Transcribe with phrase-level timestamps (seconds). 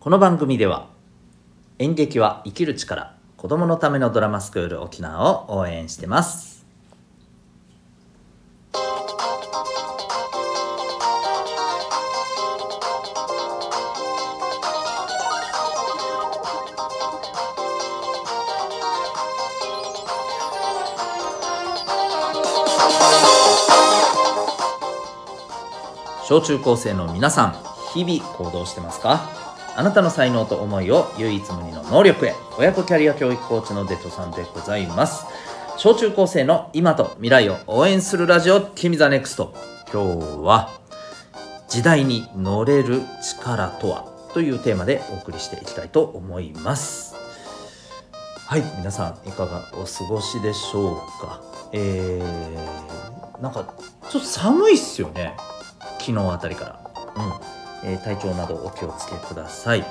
[0.00, 0.88] この番組では
[1.78, 6.64] 演劇は生きる力子供のためのドラマスクール沖縄を応援してます。
[26.24, 27.52] 小中高生の皆さん
[27.92, 29.49] 日々行動してますか？
[29.76, 32.34] あなたの才能と思いを唯一無二の能力へ。
[32.58, 35.24] 親子キャリア教育コーチのデトさんでございます。
[35.78, 39.54] 小中高生の今と未来を応援するラジオ君ザネクスト。
[39.92, 40.70] 今日は
[41.68, 44.04] 時代に乗れる力とは
[44.34, 47.14] というテーマでお送りしていきたいと思います。
[48.46, 51.40] はい皆さんいかがお過ごしでしょうか。
[51.72, 53.74] えー、なんか
[54.10, 55.36] ちょっと寒いっすよね。
[56.00, 56.80] 昨日あたりから。
[57.16, 59.80] うん、えー、体調などお気をつけください。
[59.80, 59.90] はい。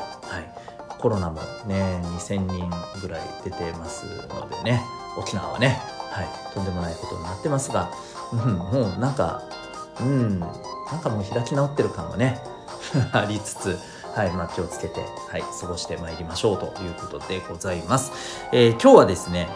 [0.99, 2.70] コロナもね2000人
[3.01, 4.81] ぐらい出てますのでね
[5.18, 5.79] 沖縄はね
[6.12, 6.27] はい。
[6.54, 7.90] とんでもないことになってますが、
[8.34, 9.43] うん、もうなんか
[10.01, 12.41] うんなんかもう開き直ってる感はね
[13.13, 13.79] ありつつ
[14.15, 18.12] はいまあ、気をつけて、はい、過ごしてまいりましょうということでございます。
[18.51, 19.48] えー、今日はですね、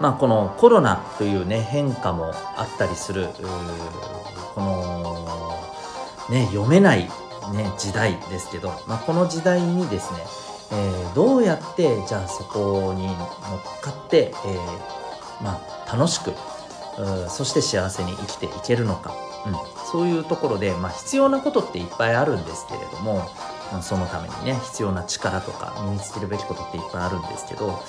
[0.00, 3.28] まあ、このコロナというね変化もあったりする
[4.54, 5.54] この
[6.30, 7.08] ね読めない、
[7.52, 10.20] ね、時代ですけど、まあ、この時代にですね、
[10.72, 13.16] えー、どうやってじゃあそこに乗っ
[13.80, 16.32] かって、えー、まあ、楽しく
[17.28, 19.14] そして幸せに生きていけるのか、
[19.46, 19.54] うん、
[19.90, 23.28] そういうところで、まあ、必要なことっていっぱいあるんですけれども
[23.82, 27.82] そのためにね必要な力とか身につけるべきことっていっぱいあるんですけど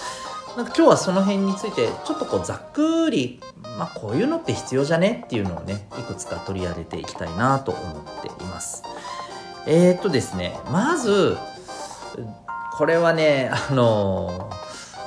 [0.55, 3.39] なんか今日はその辺についてちょっとこうざっくり、
[3.77, 8.83] まあ、こういうのって必要じゃねっていうのをねいくつか取り上げていきたいなと思っています。
[9.67, 11.37] えー、っとですねまず
[12.73, 14.49] これはねあの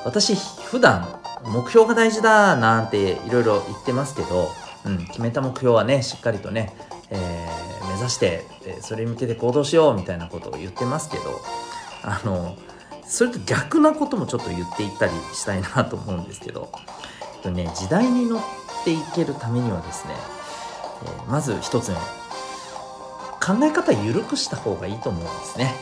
[0.04, 1.08] 私普段
[1.44, 4.48] 目標が大事だなんていろいろ言ってますけど、
[4.84, 6.74] うん、決めた目標はねしっかりとね、
[7.10, 8.44] えー、目指して
[8.80, 11.40] それに向けて行動しようみたいなことを言ってますけど
[12.02, 12.56] あの
[13.06, 16.70] それと逆なこともちょっと言っていったりしたいなと思うんですけど、
[17.36, 18.40] えっとね、時代に乗っ
[18.84, 20.14] ていけるためにはですね、
[21.04, 21.96] えー、まず一つ目
[23.44, 25.74] 考え方緩くした方がいいと思うんですね、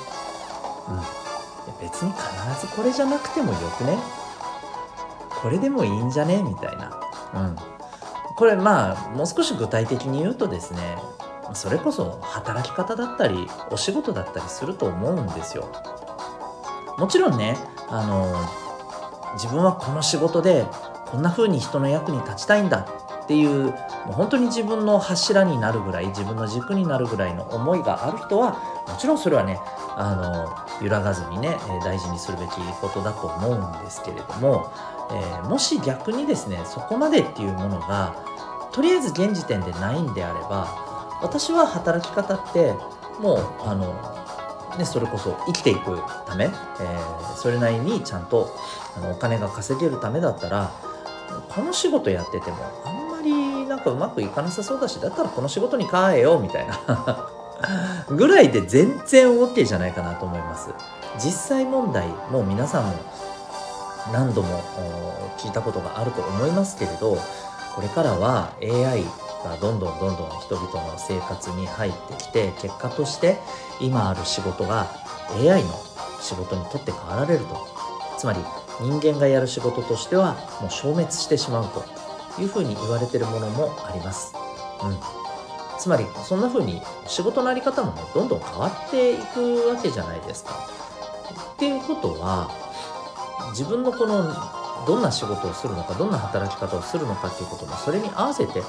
[0.89, 3.97] うん、別に必ずこれじゃなくてもよくね？
[5.41, 6.43] これでもいいんじゃね？
[6.43, 7.01] みたいな、
[7.35, 7.57] うん、
[8.35, 10.81] これまあもう少し具体的に言うとですね
[11.55, 15.69] それこそ働き方だったりお仕事だったりすると思うんですよ。
[16.99, 17.57] もちろんね
[17.89, 18.35] あの
[19.35, 20.67] 自分はこの仕事で
[21.07, 22.87] こんな風に人の役に立ちたいんだ
[23.23, 23.73] っていうも
[24.11, 28.53] う本当に自分の柱になるぐらい自分の軸になるぐらいの思いがある人は
[28.89, 29.59] もちろんそれはね
[29.97, 32.51] あの揺らがずにね大事にするべき
[32.81, 34.73] ことだと思うんですけれども、
[35.11, 38.17] えー、もし逆にですねそこまでっていうものが
[38.73, 40.67] とりあえず現時点でないんであれば
[41.23, 42.75] 私は働き方って
[43.21, 44.23] もうあの
[44.79, 48.49] ね、それこそ生きていくため、えー、それなりにちゃんと
[48.97, 50.73] あのお金が稼げるためだったら
[51.49, 53.02] この仕事やっててもあんま
[53.67, 57.29] なんかうまくいかなさそうだしだったらこの仕事に変えようみたいな。
[58.11, 60.71] ぐらいで全然 OK じゃないかなと思います。
[61.19, 62.95] 実際問題もう皆さんも
[64.13, 64.61] 何度も
[65.39, 67.17] 聞いたことがあると思いますけれど
[67.75, 69.05] これからは AI
[69.45, 73.39] がどんどんどんどん人々の生活に入ってきて結果として
[73.81, 74.89] 今ある仕事が
[75.37, 75.71] AI の
[76.21, 77.73] 仕事にとって変わられると。
[78.19, 78.39] つまり
[78.81, 82.02] 人間がやる仕事としてはもう消滅してしまうと。
[82.39, 84.35] いうふうに言われてるものもあります。
[84.83, 84.99] うん。
[85.79, 90.55] つまりそんな風に仕事の在り方もねどんどん変わっていくわけじゃないですか。
[91.55, 92.51] っていうことは
[93.51, 94.33] 自分のこの
[94.87, 98.67] どんな仕事をするのかどんな働き方をするのかっていうこともそれに合わせても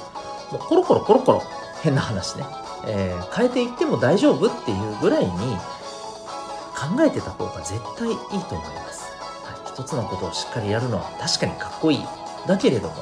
[0.54, 1.42] うコロコロコロコロ
[1.82, 2.44] 変な話ね、
[2.86, 9.12] えー、変えていっても大丈夫っていうぐらいに考えてた方が絶対いいと思います、
[9.44, 11.98] はい、一つのことをしっかりやるのは確かにかっこいい。
[12.46, 12.94] だけれども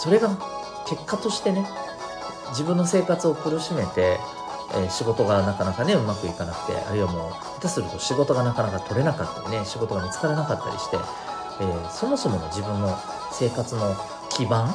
[0.00, 0.30] それが
[0.86, 1.62] 結果としてね
[2.52, 4.18] 自分の生活を苦しめて、
[4.72, 12.96] えー、仕事がなかなかねうまくいかなくてあるいはもう下手すると仕事がなかなか取れなかったりね仕事が見つからなかったりして、えー、そもそもの自分の
[13.30, 13.94] 生活の
[14.30, 14.72] 基盤、うん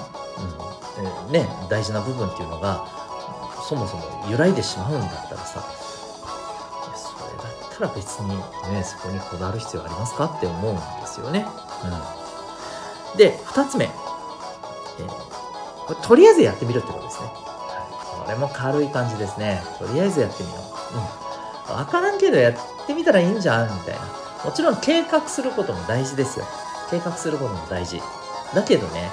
[1.04, 2.86] えー、ね、大事な部分っていうのが
[3.68, 5.62] そもそも揺らいでしまうんだったらさ
[6.96, 8.30] それだったら別に
[8.72, 11.48] ねそこにこだわる必要ありますかって思うんですよね。
[13.12, 13.90] うん、で2つ目、
[15.00, 17.28] えー、これとりあえずやってみるってことですね。
[17.28, 19.62] はい、これも軽い感じですね。
[19.80, 21.20] とりあえずやってみよう。
[21.20, 21.26] うん
[21.68, 22.54] 分からんけどやっ
[22.86, 24.02] てみたらいいんじゃんみたいな
[24.44, 26.46] もちろん計画することも大事ですよ
[26.92, 28.00] 計画することも大事
[28.54, 29.10] だけどね、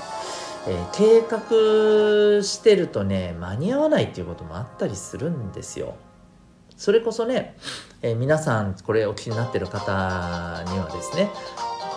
[0.68, 5.96] えー、計画してるとね間に合わないっていうこともあったりするんですよ
[6.76, 7.56] それこそね、
[8.02, 9.80] えー、皆さんこれお気になってる方
[10.70, 11.30] にはですね、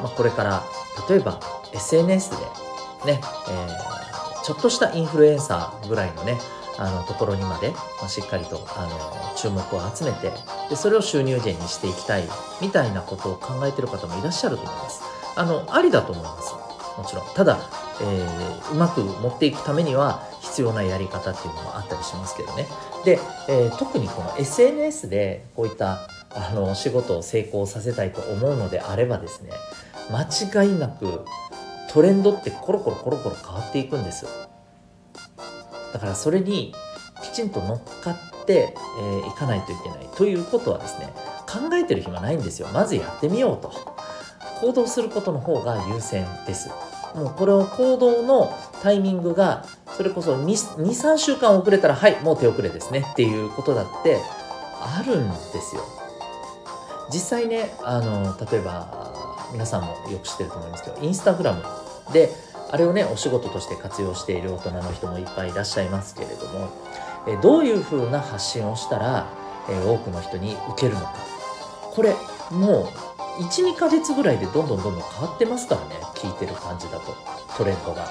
[0.01, 0.63] まあ、これから
[1.09, 1.41] 例えば
[1.73, 2.37] SNS で
[3.05, 6.37] ね、えー、ちょっとしたインフルエンサーぐらいのね
[6.77, 10.31] あのところにまで、ま、しっかりとあの注目を集めて
[10.69, 12.23] でそれを収入源にしていきたい
[12.61, 15.01] みたいなことを考えてる方もいらっしゃると思います。
[15.37, 16.53] あのありだと思います。
[16.97, 17.25] もちろん。
[17.33, 17.59] ただ、
[18.01, 22.67] えー、うまく持っていくためには必要なやり方っていうのもあったりしますけどね。
[23.03, 23.19] で、
[23.49, 29.51] えー、特にこの SNS でこういったあの仕事を成功させたいと思うのであればですね
[30.11, 31.25] 間違いなく
[31.95, 34.27] トレンドってコロコロコロコロ変わっていくんです
[35.93, 36.75] だからそれに
[37.23, 40.07] きちんと乗っかってい、えー、かないといけない。
[40.15, 41.07] ということはですね
[41.47, 42.67] 考えてる暇ないんですよ。
[42.73, 43.71] まずやってみようと。
[44.61, 46.69] 行動することの方が優先です。
[47.15, 49.65] もうこれを行動のタイミングが
[49.97, 53.05] それこそ23週間遅れたらはいもう手遅れですね。
[53.11, 54.19] っていうことだって
[54.81, 55.81] あるんですよ。
[57.11, 59.13] 実際ねあの例えば
[59.51, 61.84] 皆さんもよく知ってると思いますけどインスタグラム。
[62.13, 62.29] で
[62.71, 66.69] あれをねお仕事として活用している大人の人もいっぱいいらっしゃいますけれども
[67.27, 69.27] えどういうふうな発信をしたら、
[69.69, 71.15] え多くの人に受けるのか。
[71.95, 72.13] これ
[72.51, 72.89] も
[73.39, 77.15] う12ヶ月ぐらいでどんどんどんどん変わってますからね聞いてる感じだと。
[77.57, 78.03] トレンドが、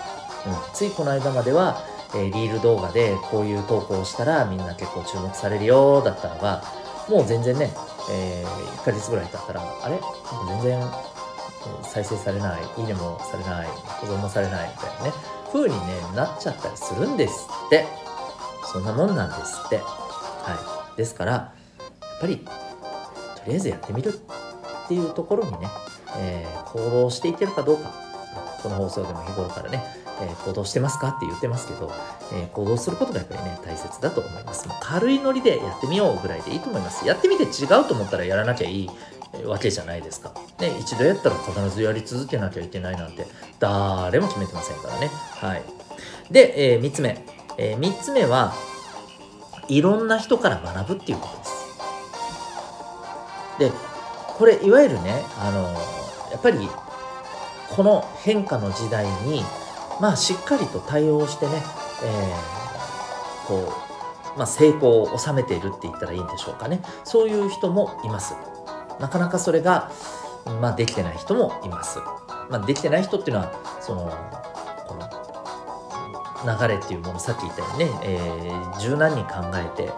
[0.46, 1.82] うん、ついこの間までは、
[2.16, 6.62] え、リール動画でこういう投稿をしたらみんな結構注目されるよだったのが
[7.08, 7.70] もう全然ね、
[8.10, 8.48] えー、
[8.80, 10.00] 1ヶ月ぐらい経ったらあれ？
[10.48, 10.80] 全然
[11.82, 15.12] 再生されないいいねもされない保存もされないみたいなね。
[15.52, 17.86] 風に、ね、なっちゃったりするんですって。
[18.72, 19.76] そんなもんなんですって。
[19.78, 20.96] はい。
[20.96, 21.52] ですからや
[22.16, 22.50] っぱりと
[23.46, 25.68] りあえずやってみるっていうところにね、
[26.16, 27.90] えー、行動していけるかどうか。
[28.62, 29.84] この放送でも日頃からね、
[30.22, 31.92] えー、行動してますかって言ってますけど、
[32.32, 34.66] えー、行動することがやっぱりね大切だと思います。
[34.66, 37.06] もう軽いノリでやってみようぐらいでいいと思います。
[37.06, 38.90] やってみて違うと思ったらやらなきゃいい。
[39.46, 40.32] わけじゃないですか。
[40.60, 43.26] ね、一度やったら必ずやり続けなきゃいけないなんて
[43.58, 45.08] 誰も決めてませんからね。
[45.08, 45.62] はい。
[46.30, 47.24] で、えー、3つ目。
[47.56, 48.52] えー、3つ目は
[49.68, 51.54] いろんな人から学ぶっていうことです。
[53.58, 53.72] で、
[54.38, 55.62] これいわゆるね、あの
[56.32, 56.68] やっぱり
[57.70, 59.42] この変化の時代に
[60.00, 61.52] まあしっかりと対応してね、
[62.04, 63.72] えー、こ
[64.34, 68.34] う、まあ、成功を収めているって言ったらいいんでしょうかねそういう人もいます
[69.00, 69.90] なかなかそれが、
[70.60, 71.98] まあ、できてない人もいます、
[72.50, 74.12] まあ、できてない人っていうのはその
[74.86, 79.90] この流れっていうものさっき言ったようにね、えー、柔軟に考えて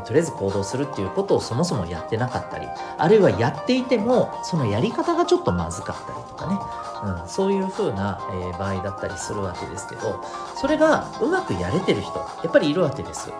[0.00, 2.66] とりあえず行動するっていうことをそもそもやってなかったり
[2.98, 10.22] あるいはやっていてもそのやり方がちょっとまずかったりとかね、うん、そういう風な、えー、場合だったりするわけですけど
[10.56, 13.30] それがうまくやれてる人やっぱりいるわけです。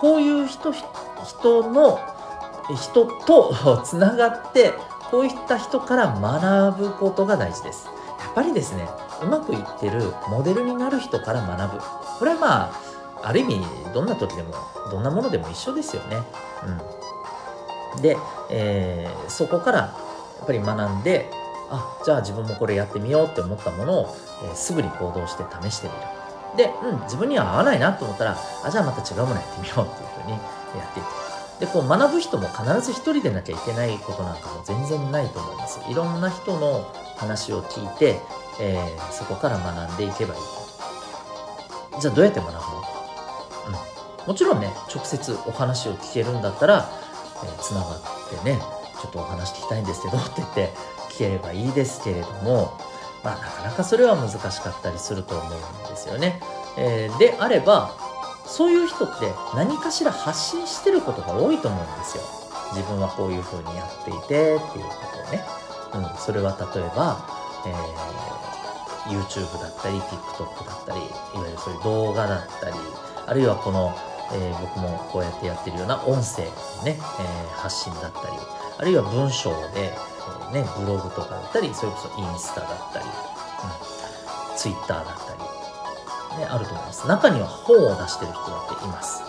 [0.00, 2.00] こういう人人の
[2.76, 4.74] 人と つながって
[5.10, 7.86] こういった人から学ぶことが大事です
[8.20, 8.88] やっぱりですね
[9.22, 11.80] うまくいってるモデルになる人から学ぶ
[12.18, 12.70] これはまあ
[13.22, 14.54] ある意味どんな時でも
[14.90, 16.22] どんなものでも一緒ですよね。
[17.96, 18.16] うん、で、
[18.48, 19.94] えー、そこからや
[20.42, 21.30] っぱり学んで
[21.70, 26.00] あじゃあ自分もこれやってみようって思ったものを、えー、すぐに行動して試してみる。
[26.56, 30.38] で、うん、自分には合わないなと思ったらあじゃあまた違うものやってみようっていうふうにや
[30.90, 31.29] っていく。
[31.60, 35.78] でこう学ぶ人も必ず一人でなきゃいけないことなんかも全然ないと思います。
[35.90, 38.18] いろんな人の話を聞いて、
[38.58, 40.40] えー、そこから学んでいけばいい。
[42.00, 42.54] じゃあどうやって学ぶ？
[42.54, 42.60] の
[44.22, 46.90] うんもちろんね直接お話を聞けるんだったら
[47.60, 48.58] つな、えー、がってね
[49.00, 50.72] ちょっとお話聞きたいんですけどって言って
[51.10, 52.72] 聞ければいいですけれども
[53.22, 56.40] まあなかなかそれは難しかったりすると思うんですよね。
[56.78, 57.94] えー、であれば
[58.50, 62.24] そういう人って何かしら発信してることが多いと思うんですよ。
[62.74, 64.60] 自分はこういうふうにやっていてっていうこ
[65.12, 65.44] とをね。
[65.94, 67.24] うん、それは例えば、
[67.66, 71.02] えー、YouTube だったり TikTok だったりい
[71.38, 72.76] わゆるそういう動画だったり
[73.26, 73.94] あるいはこの
[74.32, 76.50] えー、僕もこうやってやってるような音声の
[76.84, 78.36] ね、えー、発信だったり、
[78.78, 85.39] あるいは文章で、えー、ね、ブログとかだったり、それこそインスタだったり、うん、ツイッターだったり、
[86.40, 87.06] ね、あると思います。
[87.06, 89.22] 中には本を出してる人だっています。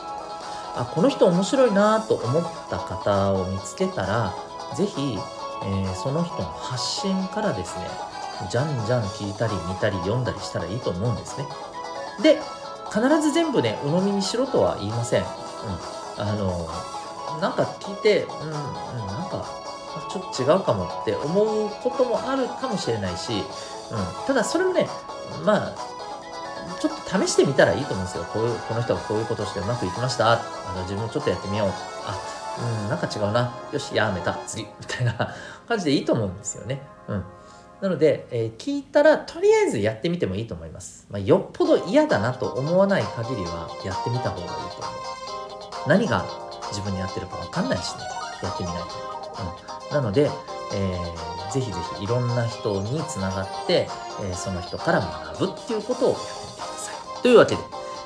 [0.75, 4.34] あ、この人面白いなと思った方を見つけたら、
[4.75, 5.20] ぜひ、
[5.63, 7.88] えー、その人の発信からですね、
[8.50, 11.46] じゃんじゃん聞いたり見たり読んだりしたらいいと思うんですね。
[12.24, 12.39] で、
[12.91, 15.27] 必ず全部ね鵜呑みにしろとは言いません、うん、
[16.18, 16.68] あの
[17.39, 19.48] なんか聞いて、うん、うん、なんか
[20.12, 23.44] ちょっと違うかもって思うこともあるかもしれないし、うん、
[24.27, 24.89] ただそれもね
[25.46, 25.75] まあ
[26.80, 28.24] ちょっと試してみたらいいと思うんですよ。
[28.25, 30.34] こういうこの人がこういうことしてうまくいきました。
[30.34, 31.70] あの自分もちょっとやってみよう。
[31.70, 32.18] あ、
[32.84, 33.54] うん、なんか違うな。
[33.72, 34.38] よし、やめた。
[34.46, 34.63] 次。
[34.80, 35.13] みたいな
[35.68, 36.82] 感じでいいと思うんですよね。
[37.08, 37.24] うん。
[37.82, 41.08] なので、えー、聞いたらとりあえずやってみてもいいと思います。
[41.10, 44.66] まあ、よっぽど嫌だなと思わない限りはやってみた方がいいと思
[45.86, 45.90] う。
[45.90, 46.24] 何が
[46.70, 48.01] 自分に合ってるかわかんないしね。
[48.44, 48.90] やってみないと。
[49.90, 50.30] うん、なので、
[50.74, 53.88] えー、ぜひぜひいろんな人につながって、
[54.24, 55.01] え、その人から
[55.36, 57.22] 学ぶっていうことをやってみてください。
[57.22, 57.62] というわけで、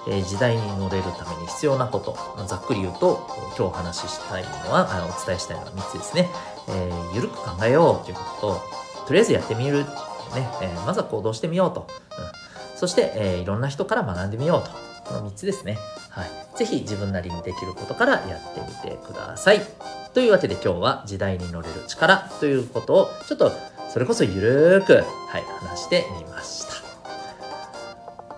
[0.08, 6.30] え、時代に乗れるために必要なこと、ざっくり言うと、今日お話ししたいのは、あお伝えしたいのは3つですね。
[6.68, 8.54] えー、ゆるく考えようということ
[9.02, 9.86] と、とりあえずやってみる。
[10.34, 11.88] ね、えー、まずは行動してみようと。
[12.72, 14.72] うん、そして、えー、いろんな人から学んでみようと。
[15.06, 15.78] この3つですね。
[16.10, 16.58] はい。
[16.58, 19.62] ぜひ自分なりにできることからやってみてください。
[20.16, 23.52] というわけで今日は時代に乗れる力ということをちょっと
[23.90, 25.02] それこそゆるーく、は
[25.40, 26.76] い、話してみました。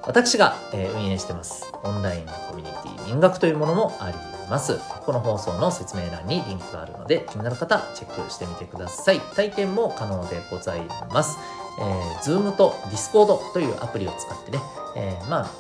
[0.01, 1.71] 私が、え、運営してます。
[1.83, 4.17] オンラインのコミュニティ、民学というものもあり
[4.49, 4.79] ます。
[5.05, 9.19] この放送の説明欄にリンクがあるので、気になる方、チェックしてみてください。
[9.19, 10.81] 体験も可能でござい
[11.11, 11.37] ます。
[11.79, 14.59] えー、Zoom と Discord というアプリを使ってね、
[14.95, 15.51] えー、まあ、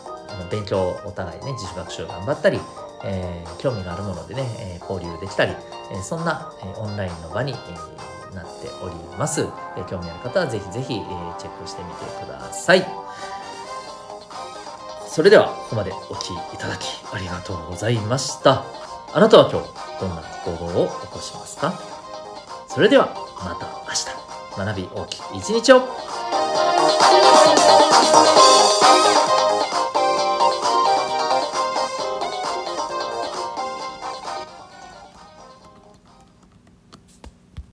[0.49, 2.59] 勉強をお互いね、自主学習を頑張ったり、
[3.03, 5.55] えー、興味があるものでね、え交流できたり、
[5.91, 9.47] えそんな、えオンラインの場に、えなっております。
[9.77, 10.97] え興味ある方はぜひぜひ、え
[11.39, 12.85] チェックしてみてください。
[15.09, 18.63] それではここまでお聴きいただきありがとうございました。
[19.13, 19.67] あなたは今日
[19.99, 21.73] どんな行動を起こしますか？
[22.67, 25.81] それではまた明日学び大きい一日を